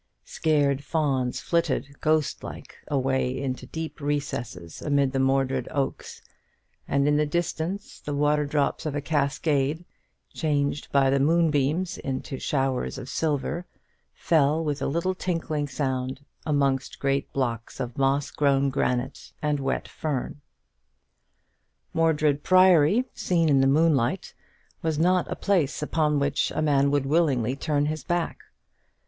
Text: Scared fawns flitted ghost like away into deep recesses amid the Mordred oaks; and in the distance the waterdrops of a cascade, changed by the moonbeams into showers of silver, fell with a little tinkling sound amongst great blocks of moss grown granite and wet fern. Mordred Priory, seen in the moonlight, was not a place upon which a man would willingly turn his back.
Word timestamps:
Scared 0.25 0.83
fawns 0.83 1.39
flitted 1.41 2.01
ghost 2.01 2.43
like 2.43 2.79
away 2.87 3.39
into 3.39 3.67
deep 3.67 4.01
recesses 4.01 4.81
amid 4.81 5.11
the 5.11 5.19
Mordred 5.19 5.67
oaks; 5.69 6.23
and 6.87 7.07
in 7.07 7.17
the 7.17 7.25
distance 7.27 7.99
the 7.99 8.15
waterdrops 8.15 8.87
of 8.87 8.95
a 8.95 8.99
cascade, 9.01 9.85
changed 10.33 10.91
by 10.91 11.11
the 11.11 11.19
moonbeams 11.19 11.99
into 11.99 12.39
showers 12.39 12.97
of 12.97 13.09
silver, 13.09 13.67
fell 14.15 14.63
with 14.65 14.81
a 14.81 14.87
little 14.87 15.13
tinkling 15.13 15.67
sound 15.67 16.21
amongst 16.47 16.97
great 16.97 17.31
blocks 17.31 17.79
of 17.79 17.95
moss 17.99 18.31
grown 18.31 18.71
granite 18.71 19.33
and 19.39 19.59
wet 19.59 19.87
fern. 19.87 20.41
Mordred 21.93 22.41
Priory, 22.41 23.05
seen 23.13 23.49
in 23.49 23.61
the 23.61 23.67
moonlight, 23.67 24.33
was 24.81 24.97
not 24.97 25.31
a 25.31 25.35
place 25.35 25.83
upon 25.83 26.17
which 26.17 26.49
a 26.55 26.61
man 26.63 26.89
would 26.89 27.05
willingly 27.05 27.55
turn 27.55 27.85
his 27.85 28.03
back. 28.03 28.39